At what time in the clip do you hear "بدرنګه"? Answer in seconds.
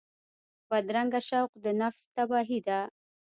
0.69-1.21